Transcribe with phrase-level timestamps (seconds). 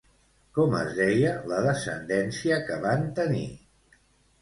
[0.57, 3.49] Com es deia la descendència que van tenir?